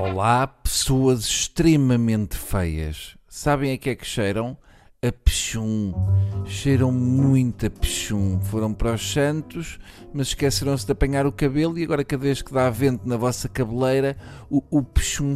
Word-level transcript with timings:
Olá, 0.00 0.46
pessoas 0.46 1.24
extremamente 1.24 2.36
feias. 2.36 3.16
Sabem 3.26 3.72
a 3.72 3.78
que 3.78 3.90
é 3.90 3.96
que 3.96 4.06
cheiram? 4.06 4.56
A 5.00 5.12
pechum. 5.12 5.94
Cheiram 6.44 6.90
muito 6.90 7.64
a 7.64 7.70
pechum. 7.70 8.40
Foram 8.40 8.74
para 8.74 8.94
os 8.94 9.12
Santos, 9.12 9.78
mas 10.12 10.26
esqueceram-se 10.26 10.84
de 10.84 10.90
apanhar 10.90 11.24
o 11.24 11.30
cabelo 11.30 11.78
e 11.78 11.84
agora 11.84 12.02
cada 12.02 12.20
vez 12.20 12.42
que 12.42 12.52
dá 12.52 12.68
vento 12.68 13.08
na 13.08 13.16
vossa 13.16 13.48
cabeleira, 13.48 14.16
o, 14.50 14.60
o 14.76 14.84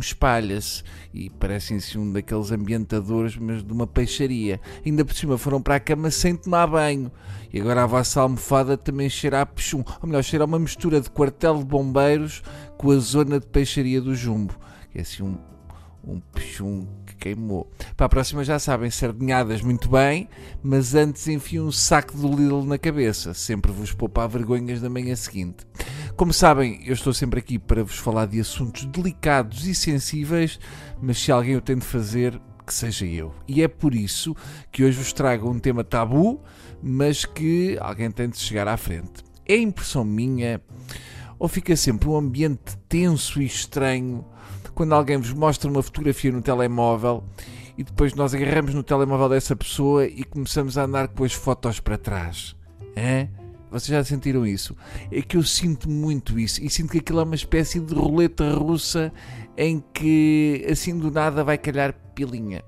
espalha-se. 0.00 0.82
E 1.14 1.30
parecem-se 1.30 1.96
um 1.96 2.12
daqueles 2.12 2.50
ambientadores, 2.50 3.36
mas 3.36 3.62
de 3.62 3.72
uma 3.72 3.86
peixaria. 3.86 4.60
Ainda 4.84 5.04
por 5.04 5.14
cima 5.14 5.38
foram 5.38 5.62
para 5.62 5.76
a 5.76 5.80
cama 5.80 6.10
sem 6.10 6.34
tomar 6.34 6.66
banho. 6.66 7.12
E 7.52 7.60
agora 7.60 7.84
a 7.84 7.86
vossa 7.86 8.20
almofada 8.20 8.76
também 8.76 9.08
cheira 9.08 9.42
a 9.42 9.46
pechum. 9.46 9.84
Ou 10.02 10.08
melhor, 10.08 10.24
cheira 10.24 10.44
a 10.44 10.46
uma 10.46 10.58
mistura 10.58 11.00
de 11.00 11.08
quartel 11.08 11.58
de 11.58 11.64
bombeiros 11.64 12.42
com 12.76 12.90
a 12.90 12.98
zona 12.98 13.38
de 13.38 13.46
peixaria 13.46 14.00
do 14.00 14.12
Jumbo. 14.12 14.56
Que 14.90 14.98
é 14.98 15.02
assim 15.02 15.22
um, 15.22 15.38
um 16.04 16.20
pechum 16.20 16.86
que 17.06 17.14
queimou. 17.16 17.70
Para 17.96 18.06
a 18.06 18.08
próxima 18.08 18.44
já 18.44 18.58
sabem, 18.58 18.90
sardinhadas 18.90 19.62
muito 19.62 19.88
bem, 19.88 20.28
mas 20.62 20.94
antes 20.94 21.28
enfio 21.28 21.66
um 21.66 21.72
saco 21.72 22.16
do 22.16 22.28
Lidl 22.28 22.64
na 22.64 22.78
cabeça. 22.78 23.34
Sempre 23.34 23.72
vos 23.72 23.92
poupar 23.92 24.28
vergonhas 24.28 24.80
da 24.80 24.90
manhã 24.90 25.14
seguinte. 25.14 25.66
Como 26.16 26.32
sabem, 26.32 26.80
eu 26.84 26.92
estou 26.92 27.12
sempre 27.12 27.38
aqui 27.38 27.58
para 27.58 27.82
vos 27.84 27.96
falar 27.96 28.26
de 28.26 28.40
assuntos 28.40 28.84
delicados 28.84 29.66
e 29.66 29.74
sensíveis, 29.74 30.58
mas 31.00 31.18
se 31.18 31.32
alguém 31.32 31.56
o 31.56 31.60
tem 31.60 31.76
de 31.76 31.86
fazer, 31.86 32.40
que 32.66 32.74
seja 32.74 33.06
eu. 33.06 33.34
E 33.46 33.62
é 33.62 33.68
por 33.68 33.94
isso 33.94 34.36
que 34.70 34.84
hoje 34.84 34.98
vos 34.98 35.12
trago 35.12 35.50
um 35.50 35.58
tema 35.58 35.84
tabu, 35.84 36.40
mas 36.82 37.24
que 37.24 37.76
alguém 37.80 38.10
tem 38.10 38.28
de 38.28 38.38
chegar 38.38 38.68
à 38.68 38.76
frente. 38.76 39.24
É 39.46 39.56
impressão 39.56 40.04
minha 40.04 40.60
ou 41.42 41.48
fica 41.48 41.74
sempre 41.74 42.08
um 42.08 42.16
ambiente 42.16 42.78
tenso 42.88 43.42
e 43.42 43.46
estranho 43.46 44.24
quando 44.76 44.94
alguém 44.94 45.16
vos 45.16 45.32
mostra 45.32 45.68
uma 45.68 45.82
fotografia 45.82 46.30
no 46.30 46.40
telemóvel 46.40 47.24
e 47.76 47.82
depois 47.82 48.14
nós 48.14 48.32
agarramos 48.32 48.72
no 48.74 48.82
telemóvel 48.84 49.28
dessa 49.28 49.56
pessoa 49.56 50.06
e 50.06 50.22
começamos 50.22 50.78
a 50.78 50.84
andar 50.84 51.08
com 51.08 51.24
as 51.24 51.32
fotos 51.32 51.80
para 51.80 51.98
trás? 51.98 52.54
Hã? 52.96 53.28
Vocês 53.72 53.88
já 53.88 54.04
sentiram 54.04 54.46
isso? 54.46 54.76
É 55.10 55.20
que 55.20 55.36
eu 55.36 55.42
sinto 55.42 55.90
muito 55.90 56.38
isso 56.38 56.62
e 56.62 56.70
sinto 56.70 56.92
que 56.92 56.98
aquilo 56.98 57.18
é 57.18 57.24
uma 57.24 57.34
espécie 57.34 57.80
de 57.80 57.92
roleta 57.92 58.48
russa 58.54 59.12
em 59.58 59.82
que 59.92 60.64
assim 60.70 60.96
do 60.96 61.10
nada 61.10 61.42
vai 61.42 61.58
calhar 61.58 61.92
pilinha. 62.14 62.62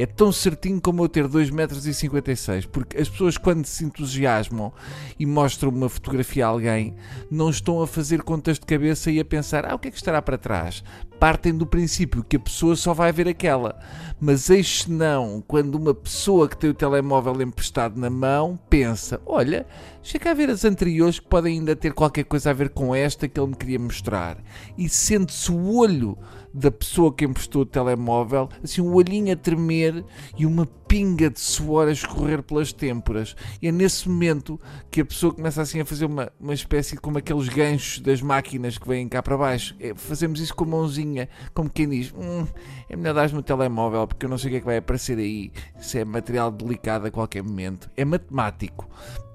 É 0.00 0.06
tão 0.06 0.32
certinho 0.32 0.80
como 0.80 1.04
eu 1.04 1.10
ter 1.10 1.28
2,56 1.28 1.52
metros, 1.52 2.66
porque 2.72 2.96
as 2.96 3.06
pessoas 3.06 3.36
quando 3.36 3.66
se 3.66 3.84
entusiasmam 3.84 4.72
e 5.18 5.26
mostram 5.26 5.68
uma 5.68 5.90
fotografia 5.90 6.46
a 6.46 6.48
alguém, 6.48 6.94
não 7.30 7.50
estão 7.50 7.82
a 7.82 7.86
fazer 7.86 8.22
contas 8.22 8.58
de 8.58 8.64
cabeça 8.64 9.10
e 9.10 9.20
a 9.20 9.24
pensar, 9.26 9.66
ah, 9.66 9.74
o 9.74 9.78
que 9.78 9.88
é 9.88 9.90
que 9.90 9.98
estará 9.98 10.22
para 10.22 10.38
trás? 10.38 10.82
Partem 11.18 11.54
do 11.54 11.66
princípio 11.66 12.24
que 12.24 12.36
a 12.36 12.40
pessoa 12.40 12.74
só 12.76 12.94
vai 12.94 13.12
ver 13.12 13.28
aquela. 13.28 13.78
Mas 14.18 14.48
eis 14.48 14.86
não, 14.86 15.44
quando 15.46 15.74
uma 15.74 15.92
pessoa 15.92 16.48
que 16.48 16.56
tem 16.56 16.70
o 16.70 16.74
telemóvel 16.74 17.42
emprestado 17.42 18.00
na 18.00 18.08
mão 18.08 18.58
pensa, 18.70 19.20
olha, 19.26 19.66
chega 20.02 20.30
a 20.30 20.34
ver 20.34 20.48
as 20.48 20.64
anteriores 20.64 21.20
que 21.20 21.26
podem 21.26 21.58
ainda 21.58 21.76
ter 21.76 21.92
qualquer 21.92 22.24
coisa 22.24 22.48
a 22.48 22.54
ver 22.54 22.70
com 22.70 22.94
esta 22.94 23.28
que 23.28 23.38
ele 23.38 23.50
me 23.50 23.56
queria 23.56 23.78
mostrar. 23.78 24.38
E 24.78 24.88
sente-se 24.88 25.52
o 25.52 25.76
olho 25.76 26.16
da 26.52 26.70
pessoa 26.70 27.12
que 27.12 27.24
emprestou 27.24 27.62
o 27.62 27.66
telemóvel, 27.66 28.48
assim, 28.62 28.80
um 28.80 28.94
olhinho 28.94 29.32
a 29.32 29.36
tremer 29.36 30.04
e 30.36 30.44
uma 30.44 30.66
pinga 30.66 31.30
de 31.30 31.38
suor 31.38 31.86
a 31.86 31.92
escorrer 31.92 32.42
pelas 32.42 32.72
têmporas. 32.72 33.36
E 33.62 33.68
é 33.68 33.72
nesse 33.72 34.08
momento 34.08 34.60
que 34.90 35.00
a 35.00 35.04
pessoa 35.04 35.32
começa 35.32 35.62
assim 35.62 35.80
a 35.80 35.84
fazer 35.84 36.06
uma, 36.06 36.32
uma 36.40 36.52
espécie 36.52 36.96
como 36.96 37.18
aqueles 37.18 37.48
ganchos 37.48 38.00
das 38.00 38.20
máquinas 38.20 38.76
que 38.76 38.88
vêm 38.88 39.08
cá 39.08 39.22
para 39.22 39.36
baixo. 39.36 39.76
É, 39.78 39.94
fazemos 39.94 40.40
isso 40.40 40.54
com 40.54 40.64
a 40.64 40.66
mãozinha, 40.66 41.28
como 41.54 41.70
quem 41.70 41.88
diz: 41.88 42.12
hum, 42.12 42.44
é 42.88 42.96
melhor 42.96 43.14
dar-me 43.14 43.38
o 43.38 43.42
telemóvel 43.42 44.06
porque 44.08 44.26
eu 44.26 44.30
não 44.30 44.36
sei 44.36 44.48
o 44.48 44.50
que 44.50 44.56
é 44.56 44.60
que 44.60 44.66
vai 44.66 44.78
aparecer 44.78 45.16
aí. 45.16 45.52
Se 45.80 46.00
é 46.00 46.04
material 46.04 46.50
delicado 46.50 47.06
a 47.06 47.10
qualquer 47.10 47.44
momento. 47.44 47.88
É 47.96 48.04
matemático, 48.04 48.88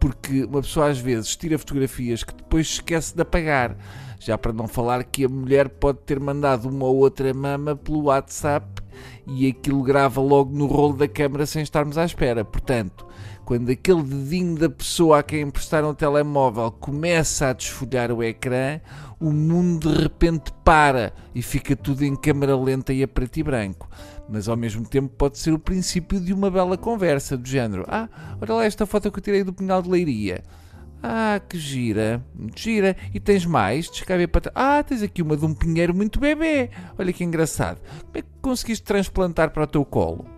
porque 0.05 0.43
uma 0.43 0.61
pessoa 0.61 0.89
às 0.89 0.99
vezes 0.99 1.35
tira 1.35 1.57
fotografias 1.57 2.23
que 2.23 2.31
depois 2.31 2.67
esquece 2.67 3.15
de 3.15 3.23
apagar. 3.23 3.75
Já 4.19 4.37
para 4.37 4.53
não 4.53 4.67
falar 4.67 5.03
que 5.03 5.25
a 5.25 5.27
mulher 5.27 5.67
pode 5.67 5.97
ter 6.05 6.19
mandado 6.19 6.69
uma 6.69 6.85
ou 6.85 6.97
outra 6.97 7.33
mama 7.33 7.75
pelo 7.75 8.03
WhatsApp 8.03 8.83
e 9.25 9.47
aquilo 9.47 9.81
grava 9.81 10.21
logo 10.21 10.55
no 10.55 10.67
rolo 10.67 10.93
da 10.95 11.07
câmara 11.07 11.47
sem 11.47 11.63
estarmos 11.63 11.97
à 11.97 12.05
espera. 12.05 12.45
Portanto, 12.45 13.07
quando 13.45 13.69
aquele 13.69 14.01
dedinho 14.01 14.57
da 14.57 14.69
pessoa 14.69 15.19
a 15.19 15.23
quem 15.23 15.41
emprestaram 15.41 15.91
o 15.91 15.95
telemóvel 15.95 16.71
começa 16.71 17.49
a 17.49 17.53
desfolhar 17.53 18.11
o 18.11 18.23
ecrã, 18.23 18.81
o 19.19 19.31
mundo 19.31 19.93
de 19.93 20.01
repente 20.01 20.51
para 20.63 21.13
e 21.33 21.43
fica 21.43 21.75
tudo 21.75 22.03
em 22.03 22.15
câmara 22.15 22.57
lenta 22.57 22.91
e 22.91 23.03
a 23.03 23.07
preto 23.07 23.37
e 23.37 23.43
branco. 23.43 23.87
Mas 24.27 24.49
ao 24.49 24.57
mesmo 24.57 24.83
tempo 24.87 25.09
pode 25.15 25.37
ser 25.37 25.53
o 25.53 25.59
princípio 25.59 26.19
de 26.19 26.33
uma 26.33 26.49
bela 26.49 26.75
conversa, 26.75 27.37
do 27.37 27.47
género: 27.47 27.85
Ah, 27.87 28.09
olha 28.41 28.53
lá 28.55 28.65
esta 28.65 28.87
foto 28.87 29.11
que 29.11 29.19
eu 29.19 29.23
tirei 29.23 29.43
do 29.43 29.53
Pinhal 29.53 29.83
de 29.83 29.89
Leiria. 29.89 30.43
Ah, 31.03 31.39
que 31.47 31.59
gira, 31.59 32.25
muito 32.33 32.59
gira. 32.59 32.97
E 33.13 33.19
tens 33.19 33.45
mais? 33.45 33.91
Descreve 33.91 34.25
para 34.25 34.51
Ah, 34.55 34.81
tens 34.81 35.03
aqui 35.03 35.21
uma 35.21 35.37
de 35.37 35.45
um 35.45 35.53
pinheiro 35.53 35.93
muito 35.93 36.19
bebê. 36.19 36.71
Olha 36.97 37.13
que 37.13 37.23
engraçado. 37.23 37.79
Como 38.01 38.17
é 38.17 38.21
que 38.23 38.27
conseguiste 38.41 38.83
transplantar 38.83 39.51
para 39.51 39.65
o 39.65 39.67
teu 39.67 39.85
colo? 39.85 40.34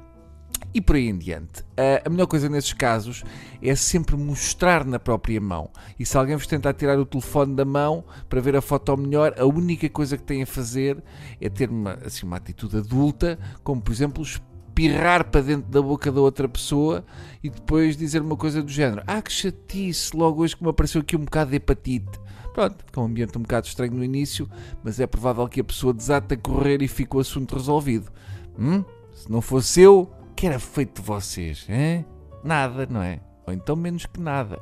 E 0.74 0.82
por 0.82 0.96
aí 0.96 1.08
em 1.08 1.18
diante. 1.18 1.62
Uh, 1.62 2.06
a 2.06 2.10
melhor 2.10 2.28
coisa 2.28 2.50
nesses 2.50 2.74
casos 2.74 3.24
é 3.62 3.74
sempre 3.76 4.16
mostrar 4.16 4.86
na 4.86 5.00
própria 5.00 5.40
mão. 5.42 5.72
E 5.98 6.06
se 6.06 6.18
alguém 6.18 6.36
vos 6.36 6.46
tentar 6.46 6.74
tirar 6.74 7.00
o 7.00 7.06
telefone 7.06 7.56
da 7.56 7.66
mão 7.66 8.04
para 8.30 8.42
ver 8.42 8.56
a 8.56 8.62
foto 8.62 8.96
melhor, 8.98 9.34
a 9.38 9.46
única 9.46 9.90
coisa 9.90 10.18
que 10.18 10.24
têm 10.24 10.44
a 10.44 10.48
fazer 10.48 11.04
é 11.42 11.50
ter 11.50 11.70
uma, 11.70 11.94
assim, 12.06 12.26
uma 12.26 12.38
atitude 12.38 12.78
adulta, 12.78 13.40
como 13.64 13.82
por 13.82 13.92
exemplo 13.92 14.24
espirrar 14.24 15.26
para 15.32 15.42
dentro 15.42 15.72
da 15.72 15.82
boca 15.82 16.12
da 16.12 16.22
outra 16.22 16.48
pessoa 16.48 17.04
e 17.44 17.50
depois 17.50 17.98
dizer 17.98 18.22
uma 18.22 18.38
coisa 18.38 18.62
do 18.62 18.70
género: 18.70 19.02
Ah, 19.08 19.22
que 19.22 19.32
chatice, 19.32 20.16
logo 20.16 20.44
hoje 20.44 20.56
que 20.56 20.64
me 20.64 20.70
apareceu 20.70 21.02
aqui 21.02 21.16
um 21.16 21.26
bocado 21.26 21.50
de 21.50 21.58
hepatite. 21.58 22.20
Pronto, 22.54 22.84
fica 22.86 23.02
um 23.02 23.06
ambiente 23.06 23.38
um 23.38 23.42
bocado 23.42 23.68
estranho 23.68 23.94
no 23.94 24.04
início, 24.04 24.50
mas 24.84 25.00
é 25.00 25.06
provável 25.06 25.48
que 25.48 25.62
a 25.62 25.64
pessoa 25.64 25.94
desate 25.94 26.34
a 26.34 26.38
correr 26.38 26.82
e 26.82 26.88
fique 26.88 27.16
o 27.16 27.20
assunto 27.20 27.56
resolvido. 27.56 28.12
Hum? 28.58 28.84
Se 29.14 29.32
não 29.32 29.42
fosse 29.42 29.82
eu, 29.82 30.12
que 30.38 30.46
era 30.46 30.60
feito 30.60 31.02
de 31.02 31.08
vocês? 31.08 31.66
Hein? 31.68 32.06
Nada, 32.44 32.86
não 32.88 33.02
é? 33.02 33.20
Ou 33.48 33.52
então 33.52 33.76
menos 33.76 34.06
que 34.06 34.20
nada. 34.20 34.60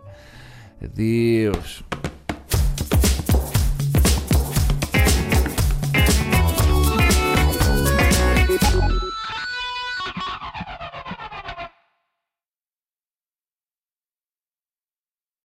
Adeus. 0.81 1.83